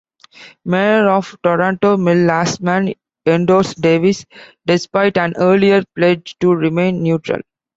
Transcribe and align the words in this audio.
Mayor 0.65 1.09
of 1.11 1.37
Toronto 1.43 1.95
Mel 1.95 2.25
Lastman 2.25 2.95
endorsed 3.27 3.79
Davis, 3.81 4.25
despite 4.65 5.15
an 5.19 5.35
earlier 5.37 5.83
pledge 5.95 6.35
to 6.39 6.55
remain 6.55 7.03
neutral. 7.03 7.41